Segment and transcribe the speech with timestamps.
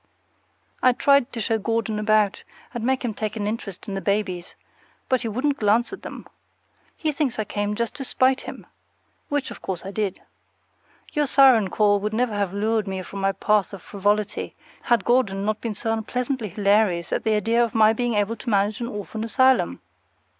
[0.81, 4.55] I tried to show Gordon about and make him take an interest in the babies,
[5.07, 6.25] but he wouldn't glance at them.
[6.97, 8.65] He thinks I came just to spite him,
[9.29, 10.19] which, of course, I did.
[11.13, 15.45] Your siren call would never have lured me from the path of frivolity had Gordon
[15.45, 18.87] not been so unpleasantly hilarious at the idea of my being able to manage an
[18.87, 19.81] orphan asylum.